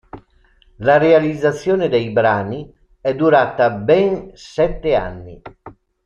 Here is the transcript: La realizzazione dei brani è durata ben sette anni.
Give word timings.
La 0.77 0.97
realizzazione 0.97 1.87
dei 1.87 2.09
brani 2.09 2.67
è 2.99 3.13
durata 3.13 3.69
ben 3.69 4.31
sette 4.33 4.95
anni. 4.95 5.39